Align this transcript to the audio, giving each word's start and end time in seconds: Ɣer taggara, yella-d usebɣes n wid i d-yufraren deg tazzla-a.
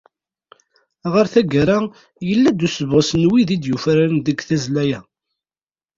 Ɣer 1.11 1.25
taggara, 1.33 1.77
yella-d 2.27 2.65
usebɣes 2.67 3.09
n 3.21 3.23
wid 3.29 3.49
i 3.55 3.57
d-yufraren 3.57 4.15
deg 4.25 4.39
tazzla-a. 4.47 4.99